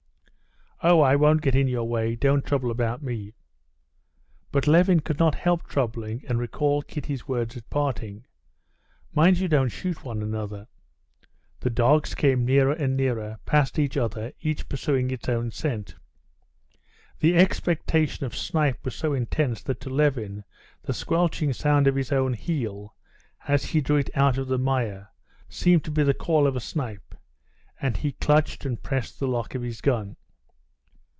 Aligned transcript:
"Oh, 0.83 0.99
I 1.01 1.15
won't 1.15 1.43
get 1.43 1.53
in 1.53 1.67
your 1.67 1.87
way, 1.87 2.15
don't 2.15 2.43
trouble 2.43 2.71
about 2.71 3.03
me." 3.03 3.35
But 4.51 4.65
Levin 4.65 5.01
could 5.01 5.19
not 5.19 5.35
help 5.35 5.67
troubling, 5.67 6.23
and 6.27 6.39
recalled 6.39 6.87
Kitty's 6.87 7.27
words 7.27 7.55
at 7.55 7.69
parting: 7.69 8.25
"Mind 9.13 9.37
you 9.37 9.47
don't 9.47 9.69
shoot 9.69 10.03
one 10.03 10.23
another." 10.23 10.67
The 11.59 11.69
dogs 11.69 12.15
came 12.15 12.43
nearer 12.43 12.71
and 12.71 12.97
nearer, 12.97 13.37
passed 13.45 13.77
each 13.77 13.95
other, 13.95 14.33
each 14.39 14.67
pursuing 14.69 15.11
its 15.11 15.29
own 15.29 15.51
scent. 15.51 15.93
The 17.19 17.37
expectation 17.37 18.25
of 18.25 18.35
snipe 18.35 18.83
was 18.83 18.95
so 18.95 19.13
intense 19.13 19.61
that 19.61 19.81
to 19.81 19.91
Levin 19.91 20.43
the 20.81 20.95
squelching 20.95 21.53
sound 21.53 21.85
of 21.85 21.95
his 21.95 22.11
own 22.11 22.33
heel, 22.33 22.95
as 23.47 23.65
he 23.65 23.81
drew 23.81 23.97
it 23.97 24.09
up 24.15 24.17
out 24.17 24.37
of 24.39 24.47
the 24.47 24.57
mire, 24.57 25.09
seemed 25.47 25.83
to 25.83 25.91
be 25.91 26.01
the 26.01 26.15
call 26.15 26.47
of 26.47 26.55
a 26.55 26.59
snipe, 26.59 27.13
and 27.79 27.97
he 27.97 28.13
clutched 28.13 28.65
and 28.65 28.81
pressed 28.81 29.19
the 29.19 29.27
lock 29.27 29.53
of 29.53 29.61
his 29.61 29.79
gun. 29.79 30.15